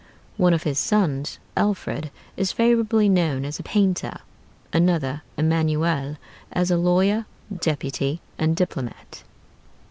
[0.35, 4.21] One of his sons, Alfred, is favorably known as a painter;
[4.73, 6.17] another, Emmanuel,
[6.51, 7.27] as a lawyer,
[7.59, 9.21] deputy, and diplomat.